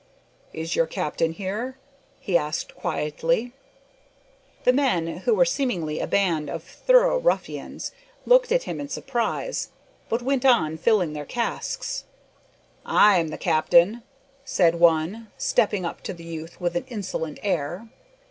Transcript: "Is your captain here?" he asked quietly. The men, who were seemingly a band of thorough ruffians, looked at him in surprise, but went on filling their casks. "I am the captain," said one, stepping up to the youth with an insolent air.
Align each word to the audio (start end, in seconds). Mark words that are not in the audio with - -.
"Is 0.51 0.75
your 0.75 0.87
captain 0.87 1.31
here?" 1.33 1.77
he 2.19 2.35
asked 2.35 2.73
quietly. 2.73 3.53
The 4.63 4.73
men, 4.73 5.17
who 5.17 5.35
were 5.35 5.45
seemingly 5.45 5.99
a 5.99 6.07
band 6.07 6.49
of 6.49 6.63
thorough 6.63 7.19
ruffians, 7.19 7.91
looked 8.25 8.51
at 8.51 8.63
him 8.63 8.79
in 8.81 8.89
surprise, 8.89 9.69
but 10.09 10.23
went 10.23 10.43
on 10.43 10.77
filling 10.79 11.13
their 11.13 11.23
casks. 11.27 12.05
"I 12.83 13.19
am 13.19 13.27
the 13.27 13.37
captain," 13.37 14.01
said 14.43 14.79
one, 14.79 15.27
stepping 15.37 15.85
up 15.85 16.01
to 16.01 16.13
the 16.13 16.25
youth 16.25 16.59
with 16.59 16.75
an 16.75 16.85
insolent 16.87 17.37
air. 17.43 17.87